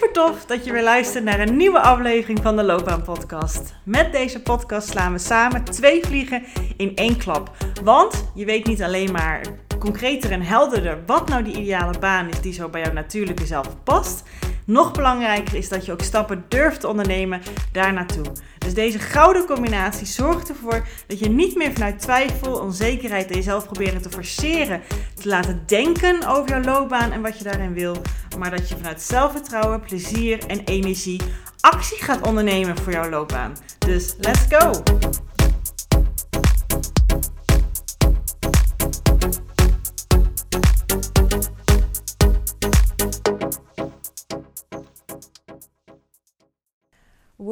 [0.00, 3.74] Super tof dat je weer luistert naar een nieuwe aflevering van de Loopbaan Podcast.
[3.84, 6.44] Met deze podcast slaan we samen twee vliegen
[6.76, 7.50] in één klap.
[7.82, 9.40] Want je weet niet alleen maar
[9.78, 13.82] concreter en helderder wat nou die ideale baan is die zo bij jouw natuurlijke zelf
[13.84, 14.22] past.
[14.70, 17.40] Nog belangrijker is dat je ook stappen durft te ondernemen
[17.72, 18.24] daar naartoe.
[18.58, 23.64] Dus deze gouden combinatie zorgt ervoor dat je niet meer vanuit twijfel, onzekerheid en jezelf
[23.64, 24.82] proberen te forceren,
[25.14, 27.96] te laten denken over jouw loopbaan en wat je daarin wil,
[28.38, 31.20] maar dat je vanuit zelfvertrouwen, plezier en energie
[31.60, 33.56] actie gaat ondernemen voor jouw loopbaan.
[33.78, 34.82] Dus let's go!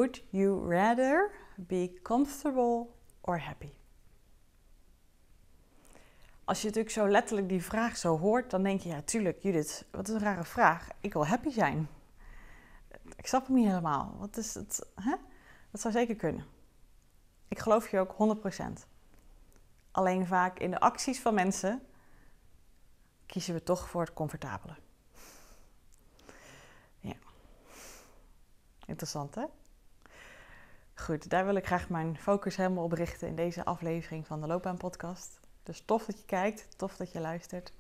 [0.09, 2.87] Would you rather be comfortable
[3.21, 3.71] or happy?
[6.45, 9.85] Als je natuurlijk zo letterlijk die vraag zo hoort, dan denk je, ja tuurlijk Judith,
[9.91, 10.89] wat een rare vraag.
[11.01, 11.89] Ik wil happy zijn.
[13.17, 14.17] Ik snap hem niet helemaal.
[14.19, 14.87] Wat is het?
[14.95, 15.15] Hè?
[15.71, 16.47] Dat zou zeker kunnen.
[17.49, 18.39] Ik geloof je ook
[18.83, 18.87] 100%.
[19.91, 21.83] Alleen vaak in de acties van mensen
[23.27, 24.77] kiezen we toch voor het comfortabele.
[27.01, 27.17] Ja.
[28.87, 29.45] Interessant hè?
[31.03, 34.47] Goed, daar wil ik graag mijn focus helemaal op richten in deze aflevering van de
[34.47, 35.41] Loopbaan Podcast.
[35.63, 37.73] Dus tof dat je kijkt, tof dat je luistert.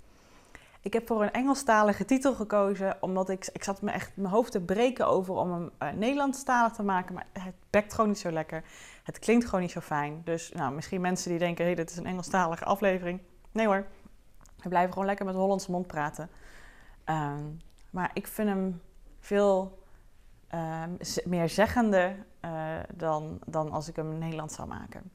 [0.80, 4.52] Ik heb voor een Engelstalige titel gekozen, omdat ik, ik zat me echt mijn hoofd
[4.52, 8.30] te breken over om hem uh, Nederlandstalig te maken, maar het bekt gewoon niet zo
[8.30, 8.64] lekker.
[9.02, 10.20] Het klinkt gewoon niet zo fijn.
[10.24, 13.20] Dus nou, misschien mensen die denken, hé, hey, dit is een Engelstalige aflevering.
[13.52, 13.86] Nee hoor,
[14.62, 16.30] we blijven gewoon lekker met Hollandse mond praten.
[17.04, 18.82] Um, maar ik vind hem
[19.20, 19.78] veel
[20.54, 20.82] uh,
[21.24, 25.10] meer zeggende uh, dan, dan als ik hem Nederlands zou maken.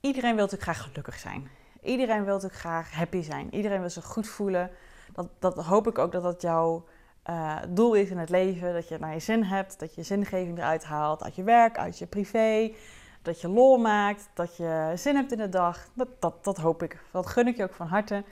[0.00, 1.48] Iedereen wil natuurlijk graag gelukkig zijn.
[1.82, 3.54] Iedereen wil natuurlijk graag happy zijn.
[3.54, 4.70] Iedereen wil zich goed voelen.
[5.12, 6.84] Dat, dat hoop ik ook dat dat jouw
[7.30, 8.72] uh, doel is in het leven.
[8.72, 9.78] Dat je naar je zin hebt.
[9.78, 11.22] Dat je zingeving eruit haalt.
[11.22, 12.74] Uit je werk, uit je privé.
[13.22, 14.28] Dat je lol maakt.
[14.34, 15.88] Dat je zin hebt in de dag.
[15.94, 17.02] Dat, dat, dat hoop ik.
[17.12, 18.24] Dat gun ik je ook van harte.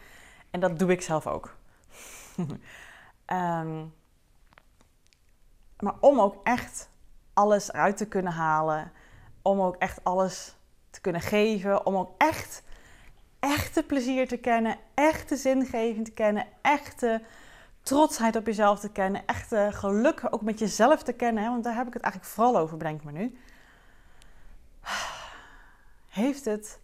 [0.50, 1.56] En dat doe ik zelf ook.
[3.26, 3.92] um,
[5.82, 6.90] maar om ook echt
[7.32, 8.92] alles eruit te kunnen halen.
[9.42, 10.56] Om ook echt alles
[10.90, 11.86] te kunnen geven.
[11.86, 12.62] Om ook echt
[13.38, 14.76] echte plezier te kennen.
[14.94, 16.46] Echte zingeving te kennen.
[16.62, 17.22] Echte
[17.82, 19.26] trotsheid op jezelf te kennen.
[19.26, 21.42] Echte geluk ook met jezelf te kennen.
[21.42, 21.48] Hè?
[21.48, 23.38] Want daar heb ik het eigenlijk vooral over, bedenk me nu.
[26.08, 26.80] Heeft het...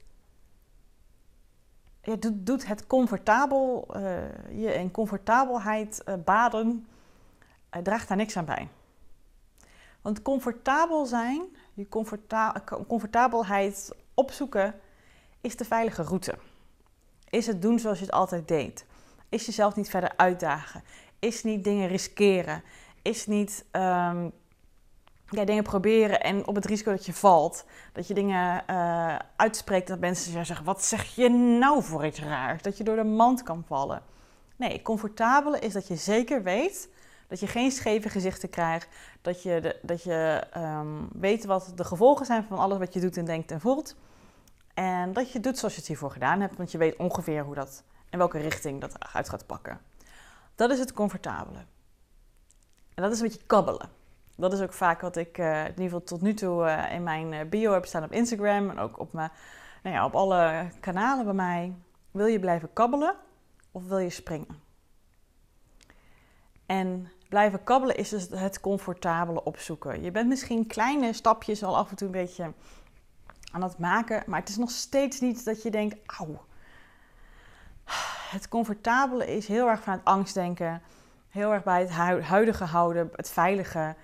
[2.02, 4.02] Ja, doet, doet het comfortabel, uh,
[4.50, 6.86] je in comfortabelheid uh, baden,
[7.76, 8.68] uh, draagt daar niks aan bij.
[10.08, 11.42] Want comfortabel zijn,
[11.74, 14.74] je comforta comfortabelheid opzoeken,
[15.40, 16.34] is de veilige route.
[17.30, 18.86] Is het doen zoals je het altijd deed.
[19.28, 20.82] Is jezelf niet verder uitdagen.
[21.18, 22.62] Is niet dingen riskeren.
[23.02, 24.32] Is niet um,
[25.28, 27.64] ja, dingen proberen en op het risico dat je valt.
[27.92, 32.62] Dat je dingen uh, uitspreekt dat mensen zeggen: Wat zeg je nou voor iets raars?
[32.62, 34.02] Dat je door de mand kan vallen.
[34.56, 36.88] Nee, comfortabele is dat je zeker weet
[37.28, 38.88] dat je geen scheve gezichten krijgt.
[39.22, 43.16] Dat je, dat je um, weet wat de gevolgen zijn van alles wat je doet
[43.16, 43.96] en denkt en voelt.
[44.74, 47.54] En dat je doet zoals je het hiervoor gedaan hebt, want je weet ongeveer hoe
[47.54, 49.80] dat, in welke richting dat uit gaat pakken.
[50.54, 51.58] Dat is het comfortabele.
[52.94, 53.88] En dat is een beetje kabbelen.
[54.34, 57.02] Dat is ook vaak wat ik uh, in ieder geval tot nu toe uh, in
[57.02, 59.30] mijn uh, bio heb staan op Instagram en ook op, mijn,
[59.82, 61.74] nou ja, op alle kanalen bij mij.
[62.10, 63.14] Wil je blijven kabbelen
[63.72, 64.60] of wil je springen?
[66.66, 70.02] En blijven kabbelen is dus het comfortabele opzoeken.
[70.02, 72.52] Je bent misschien kleine stapjes al af en toe een beetje
[73.52, 76.44] aan het maken, maar het is nog steeds niet dat je denkt, auw.
[78.30, 80.82] Het comfortabele is heel erg van het angstdenken,
[81.28, 81.90] heel erg bij het
[82.24, 83.96] huidige houden, het veilige,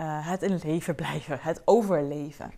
[0.00, 2.52] uh, het in leven blijven, het overleven.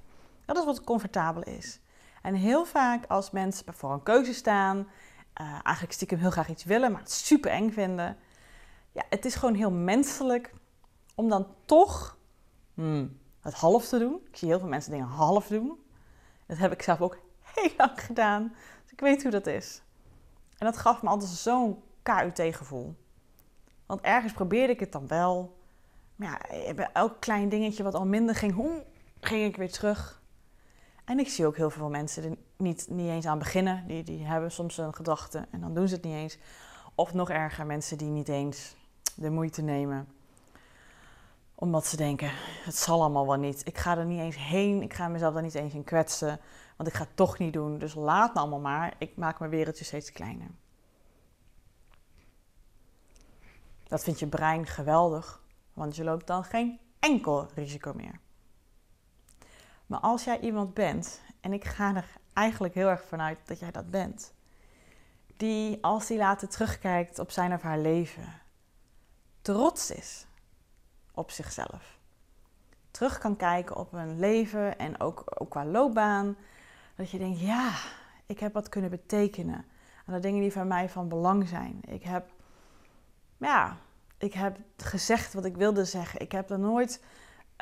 [0.45, 1.81] Dat is wat comfortabel is.
[2.23, 4.87] En heel vaak als mensen voor een keuze staan, uh,
[5.53, 8.17] eigenlijk stiekem heel graag iets willen, maar het super eng vinden,
[8.93, 10.55] ja, het is gewoon heel menselijk
[11.15, 12.19] om dan toch
[12.75, 14.21] hmm, het half te doen.
[14.31, 15.81] Ik zie heel veel mensen dingen half doen.
[16.47, 17.19] Dat heb ik zelf ook
[17.55, 18.53] heel lang gedaan.
[18.83, 19.83] Dus ik weet hoe dat is.
[20.59, 22.97] En dat gaf me altijd zo'n KUT-gevoel.
[23.87, 25.61] Want ergens probeerde ik het dan wel.
[26.17, 28.83] Maar ja, bij elk klein dingetje wat al minder ging,
[29.21, 30.23] ging ik weer terug.
[31.05, 33.87] En ik zie ook heel veel mensen er niet, niet eens aan beginnen.
[33.87, 36.39] Die, die hebben soms een gedachte en dan doen ze het niet eens.
[36.95, 38.77] Of nog erger, mensen die niet eens
[39.17, 40.09] de moeite nemen.
[41.55, 42.31] Omdat ze denken,
[42.65, 43.67] het zal allemaal wel niet.
[43.67, 44.83] Ik ga er niet eens heen.
[44.83, 46.41] Ik ga mezelf daar niet eens in kwetsen.
[46.77, 47.79] Want ik ga het toch niet doen.
[47.79, 48.95] Dus laat me allemaal maar.
[48.99, 50.51] Ik maak mijn wereldje steeds kleiner.
[53.93, 55.43] Dat vindt je brein geweldig,
[55.73, 58.21] want je loopt dan geen enkel risico meer.
[59.87, 63.71] Maar als jij iemand bent, en ik ga er eigenlijk heel erg vanuit dat jij
[63.71, 64.35] dat bent,
[65.37, 68.42] die als hij later terugkijkt op zijn of haar leven,
[69.43, 70.27] trots is
[71.15, 71.99] op zichzelf.
[72.91, 76.37] Terug kan kijken op een leven en ook, qua loopbaan.
[76.97, 77.73] Dat je denkt, ja,
[78.27, 79.65] ik heb wat kunnen betekenen
[80.07, 81.81] aan de dingen die voor mij van belang zijn.
[81.87, 82.31] Ik heb,
[83.37, 83.77] ja,
[84.19, 86.21] ik heb gezegd wat ik wilde zeggen.
[86.21, 87.03] Ik heb er nooit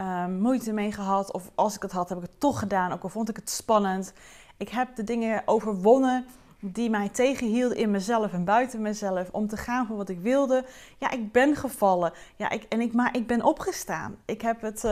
[0.01, 1.33] uh, moeite mee gehad.
[1.33, 2.93] Of als ik het had, heb ik het toch gedaan.
[2.93, 4.13] Ook al vond ik het spannend.
[4.57, 6.27] Ik heb de dingen overwonnen
[6.61, 10.65] die mij tegenhielden in mezelf en buiten mezelf om te gaan voor wat ik wilde.
[10.99, 12.13] Ja, ik ben gevallen.
[12.37, 14.17] Ja, ik, en ik, maar ik ben opgestaan.
[14.25, 14.83] Ik heb het,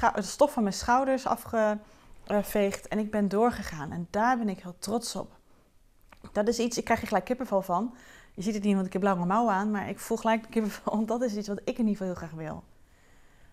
[0.00, 3.90] het stof van mijn schouders afgeveegd en ik ben doorgegaan.
[3.90, 5.32] En daar ben ik heel trots op.
[6.32, 7.94] Dat is iets, ik krijg er gelijk kippenvel van.
[8.34, 10.48] Je ziet het niet, want ik heb blauwe mouwen aan, maar ik voel gelijk de
[10.48, 12.62] kippenvel, want dat is iets wat ik in ieder geval heel graag wil.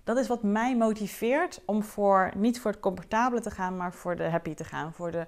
[0.04, 4.16] Dat is wat mij motiveert om voor, niet voor het comfortabele te gaan, maar voor
[4.16, 4.94] de happy te gaan.
[4.94, 5.26] Voor de,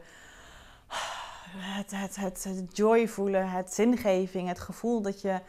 [1.58, 5.40] het, joy voelen, het zingeving, het gevoel dat je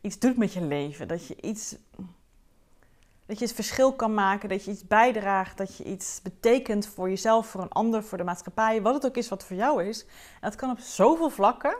[0.00, 1.08] iets doet met je leven.
[1.08, 1.76] Dat je iets,
[3.26, 7.08] dat je het verschil kan maken, dat je iets bijdraagt, dat je iets betekent voor
[7.08, 10.04] jezelf, voor een ander, voor de maatschappij, wat het ook is wat voor jou is.
[10.04, 11.76] En dat kan op zoveel vlakken.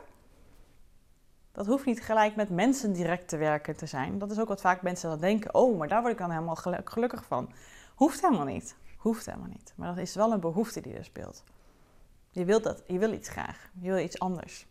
[1.53, 4.19] Dat hoeft niet gelijk met mensen direct te werken te zijn.
[4.19, 5.55] Dat is ook wat vaak mensen dan denken.
[5.55, 7.53] Oh, maar daar word ik dan helemaal gelukkig van.
[7.94, 8.77] Hoeft helemaal niet.
[8.97, 9.73] Hoeft helemaal niet.
[9.77, 11.43] Maar dat is wel een behoefte die er speelt.
[12.31, 12.82] Je wilt dat.
[12.87, 13.71] Je wil iets graag.
[13.81, 14.67] Je wil iets anders.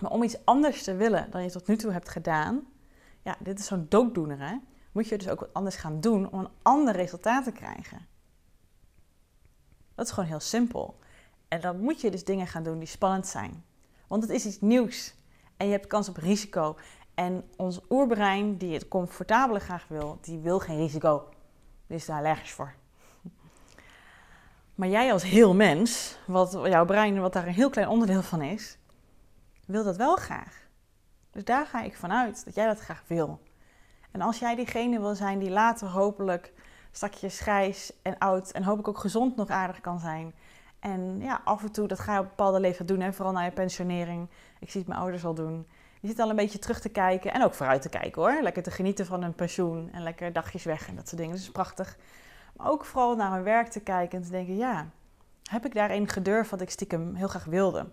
[0.00, 2.66] Maar om iets anders te willen dan je tot nu toe hebt gedaan.
[3.22, 4.56] Ja, dit is zo'n dooddoener hè.
[4.92, 8.06] Moet je dus ook wat anders gaan doen om een ander resultaat te krijgen.
[9.94, 10.98] Dat is gewoon heel simpel.
[11.48, 13.64] En dan moet je dus dingen gaan doen die spannend zijn.
[14.06, 15.14] Want het is iets nieuws.
[15.56, 16.76] En je hebt kans op risico.
[17.14, 21.28] En ons oerbrein, die het comfortabele graag wil, die wil geen risico.
[21.86, 22.74] Is daar allergisch voor.
[24.78, 28.42] Maar jij als heel mens, wat jouw brein, wat daar een heel klein onderdeel van
[28.42, 28.78] is,
[29.66, 30.66] wil dat wel graag.
[31.30, 33.40] Dus daar ga ik vanuit dat jij dat graag wil.
[34.10, 36.52] En als jij diegene wil zijn die later hopelijk
[36.92, 40.34] stakjes grijs en oud en hopelijk ook gezond nog aardig kan zijn.
[40.80, 43.42] En ja, af en toe, dat ga je op bepaalde leeftijd doen, hè, vooral na
[43.42, 44.28] je pensionering.
[44.60, 45.66] Ik zie het mijn ouders al doen.
[46.00, 48.42] Je zit al een beetje terug te kijken en ook vooruit te kijken hoor.
[48.42, 51.34] Lekker te genieten van een pensioen en lekker dagjes weg en dat soort dingen.
[51.34, 51.96] Dat is prachtig.
[52.58, 54.90] Maar ook vooral naar mijn werk te kijken en te denken, ja,
[55.50, 57.86] heb ik daarin gedurfd wat ik stiekem heel graag wilde?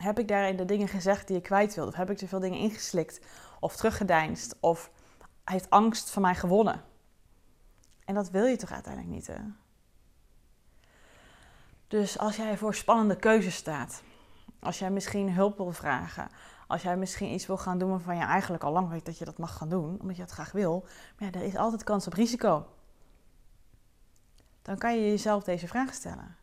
[0.00, 1.90] Heb ik daarin de dingen gezegd die ik kwijt wilde?
[1.90, 3.20] Of heb ik te veel dingen ingeslikt
[3.60, 4.56] of teruggedeinst?
[4.60, 4.90] Of
[5.44, 6.82] heeft angst van mij gewonnen?
[8.04, 9.38] En dat wil je toch uiteindelijk niet, hè?
[11.88, 14.02] Dus als jij voor spannende keuzes staat,
[14.60, 16.28] als jij misschien hulp wil vragen,
[16.66, 19.24] als jij misschien iets wil gaan doen waarvan je eigenlijk al lang weet dat je
[19.24, 20.86] dat mag gaan doen, omdat je het graag wil,
[21.18, 22.66] maar ja, er is altijd kans op risico.
[24.66, 26.36] Dan kan je jezelf deze vraag stellen.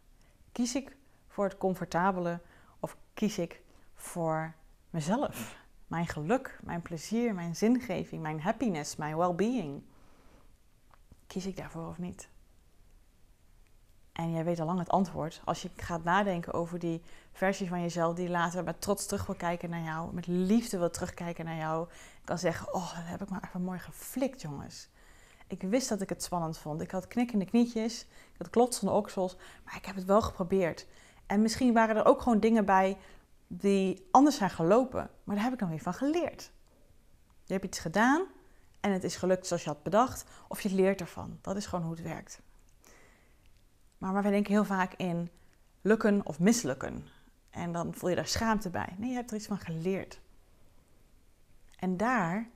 [0.52, 0.96] Kies ik
[1.28, 2.40] voor het comfortabele
[2.80, 3.62] of kies ik
[3.96, 4.54] voor
[4.90, 5.58] mezelf?
[5.88, 9.84] Mijn geluk, mijn plezier, mijn zingeving, mijn happiness, mijn well-being.
[11.28, 12.30] Kies ik daarvoor of niet?
[14.12, 15.42] En jij weet al lang het antwoord.
[15.46, 19.36] Als je gaat nadenken over die versie van jezelf die later met trots terug wil
[19.36, 21.88] kijken naar jou, met liefde wil terugkijken naar jou,
[22.24, 24.90] kan zeggen: Oh, dat heb ik maar even mooi geflikt, jongens.
[25.54, 26.82] Ik wist dat ik het spannend vond.
[26.82, 30.88] Ik had knikkende knietjes, ik had klotsende oksels, maar ik heb het wel geprobeerd.
[31.26, 32.98] En misschien waren er ook gewoon dingen bij
[33.48, 36.52] die anders zijn gelopen, maar daar heb ik dan weer van geleerd.
[37.44, 38.26] Je hebt iets gedaan
[38.80, 41.38] en het is gelukt zoals je had bedacht, of je leert ervan.
[41.42, 42.42] Dat is gewoon hoe het werkt.
[43.98, 45.30] Maar wij denken heel vaak in
[45.82, 47.08] lukken of mislukken.
[47.50, 48.96] En dan voel je daar schaamte bij.
[48.98, 50.20] Nee, je hebt er iets van geleerd.
[51.76, 52.50] En daar,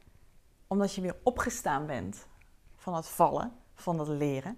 [0.67, 2.27] omdat je weer opgestaan bent
[2.87, 4.57] van het vallen, van het leren.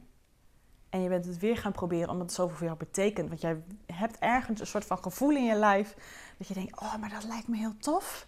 [0.90, 3.30] En je bent het weer gaan proberen omdat het zoveel voor jou betekent.
[3.30, 5.96] Want jij hebt ergens een soort van gevoel in je lijf.
[6.38, 8.28] Dat je denkt, oh, maar dat lijkt me heel tof.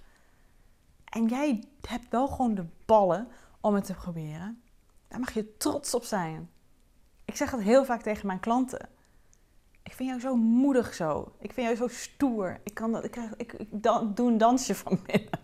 [1.06, 3.28] En jij hebt wel gewoon de ballen
[3.60, 4.62] om het te proberen.
[5.08, 6.50] Daar mag je trots op zijn.
[7.26, 8.90] Ik zeg dat heel vaak tegen mijn klanten.
[9.84, 11.36] Ik vind jou zo moedig zo.
[11.40, 12.60] Ik vind jou zo stoer.
[12.64, 13.84] Ik, kan dat, ik, krijg, ik, ik
[14.16, 15.40] doe een dansje van binnen.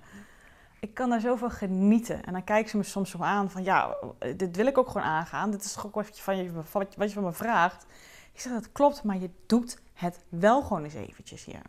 [0.80, 2.24] Ik kan daar zoveel genieten.
[2.24, 3.64] En dan kijken ze me soms zo aan van...
[3.64, 3.98] Ja,
[4.36, 5.52] dit wil ik ook gewoon aangaan.
[5.52, 7.86] Dit is toch ook wat je van, je, wat je van me vraagt.
[8.34, 11.62] Ik zeg, dat klopt, maar je doet het wel gewoon eens eventjes hier.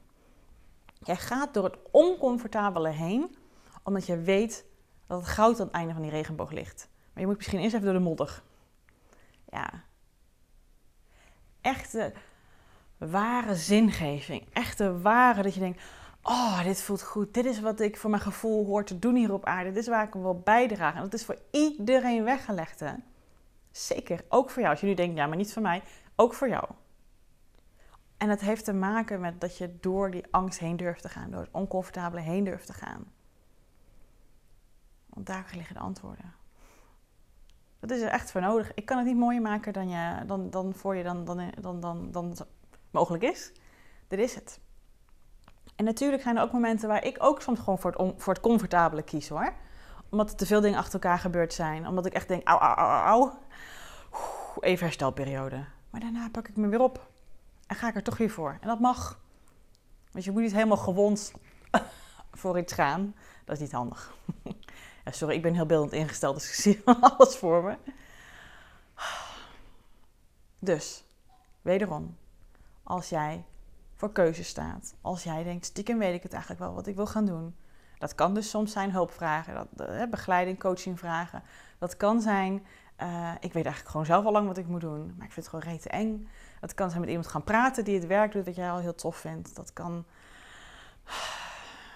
[1.02, 3.36] Jij gaat door het oncomfortabele heen...
[3.82, 4.64] omdat je weet
[5.06, 6.88] dat het goud aan het einde van die regenboog ligt.
[7.12, 8.42] Maar je moet misschien eerst even door de modder.
[9.50, 9.82] Ja,
[11.60, 12.12] echte
[12.98, 14.46] ware zingeving.
[14.52, 15.82] Echte ware dat je denkt,
[16.28, 17.34] oh, dit voelt goed.
[17.34, 19.68] Dit is wat ik voor mijn gevoel hoor te doen hier op aarde.
[19.68, 20.96] Dit is waar ik hem wil bijdragen.
[20.96, 22.92] En dat is voor iedereen weggelegd, hè?
[23.70, 24.72] Zeker, ook voor jou.
[24.72, 25.82] Als je nu denkt, ja, maar niet voor mij,
[26.16, 26.64] ook voor jou.
[28.16, 31.30] En dat heeft te maken met dat je door die angst heen durft te gaan,
[31.30, 33.12] door het oncomfortabele heen durft te gaan.
[35.08, 36.34] Want daar liggen de antwoorden.
[37.80, 38.74] Dat is er echt voor nodig.
[38.74, 41.80] Ik kan het niet mooier maken dan, je, dan, dan voor je dan, dan, dan,
[41.80, 42.36] dan, dan
[42.90, 43.52] mogelijk is.
[44.08, 44.60] Dit is het.
[45.78, 48.42] En natuurlijk zijn er ook momenten waar ik ook soms gewoon voor het, voor het
[48.42, 49.52] comfortabele kies hoor.
[50.08, 51.86] Omdat er te veel dingen achter elkaar gebeurd zijn.
[51.86, 53.30] Omdat ik echt denk, au, au, au, au.
[54.60, 55.64] Even herstelperiode.
[55.90, 57.08] Maar daarna pak ik me weer op.
[57.66, 58.58] En ga ik er toch weer voor.
[58.60, 59.20] En dat mag.
[60.12, 61.32] Want je moet niet helemaal gewond
[62.40, 63.14] voor iets gaan.
[63.44, 64.14] Dat is niet handig.
[65.04, 67.76] Ja, sorry, ik ben heel beeldend ingesteld, dus ik zie alles voor me.
[70.58, 71.04] Dus,
[71.62, 72.16] wederom,
[72.82, 73.44] als jij
[73.98, 77.06] voor keuze staat, als jij denkt, stiekem weet ik het eigenlijk wel wat ik wil
[77.06, 77.56] gaan doen.
[77.98, 81.42] Dat kan dus soms zijn hulp vragen, dat, begeleiding, coaching vragen.
[81.78, 82.66] Dat kan zijn,
[83.02, 85.46] uh, ik weet eigenlijk gewoon zelf al lang wat ik moet doen, maar ik vind
[85.46, 86.28] het gewoon rete eng.
[86.60, 88.94] Dat kan zijn met iemand gaan praten die het werk doet dat jij al heel
[88.94, 89.56] tof vindt.
[89.56, 90.04] Dat kan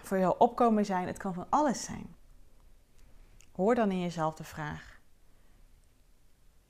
[0.09, 2.15] voor jou opkomen zijn, het kan van alles zijn.
[3.53, 5.01] Hoor dan in jezelf de vraag: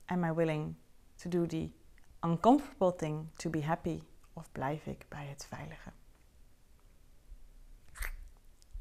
[0.05, 0.75] Am I willing
[1.15, 1.71] to do the
[2.21, 4.01] uncomfortable thing to be happy?
[4.33, 5.91] Of blijf ik bij het veilige?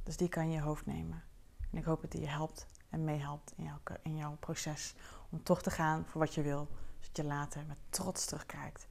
[0.02, 1.22] Dus die kan je hoofd nemen.
[1.70, 4.94] En ik hoop dat die je helpt en meehelpt in jouw, in jouw proces
[5.30, 6.68] om toch te gaan voor wat je wil.
[7.00, 8.86] Zodat je later met trots terugkijkt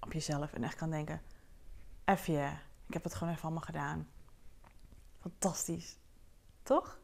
[0.00, 1.22] op jezelf en echt kan denken:
[2.04, 2.52] yeah,
[2.86, 4.08] ik heb het gewoon even allemaal gedaan.
[5.20, 5.98] Fantastisch.
[6.62, 7.00] Toch?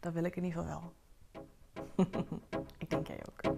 [0.00, 0.94] Dat wil ik in ieder geval wel.
[2.78, 3.57] ik denk jij ook.